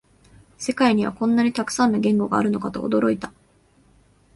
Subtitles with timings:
[0.57, 3.31] 世界にはこんなにたくさんの言語があるのかと驚いた